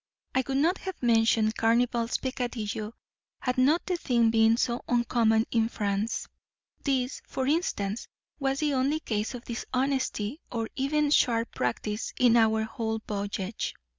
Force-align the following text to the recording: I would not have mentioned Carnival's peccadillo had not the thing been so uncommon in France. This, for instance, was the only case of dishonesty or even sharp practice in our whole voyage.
I 0.33 0.43
would 0.47 0.57
not 0.57 0.79
have 0.79 0.99
mentioned 1.03 1.57
Carnival's 1.57 2.17
peccadillo 2.17 2.93
had 3.39 3.59
not 3.59 3.85
the 3.85 3.97
thing 3.97 4.31
been 4.31 4.57
so 4.57 4.81
uncommon 4.87 5.45
in 5.51 5.69
France. 5.69 6.27
This, 6.83 7.21
for 7.27 7.45
instance, 7.45 8.07
was 8.39 8.61
the 8.61 8.73
only 8.73 8.99
case 8.99 9.35
of 9.35 9.45
dishonesty 9.45 10.41
or 10.51 10.69
even 10.75 11.11
sharp 11.11 11.53
practice 11.53 12.13
in 12.17 12.35
our 12.35 12.63
whole 12.63 12.99
voyage. 13.07 13.75